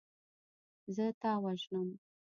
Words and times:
زه 0.95 1.05
تا 1.21 1.31
وژنم. 1.43 1.87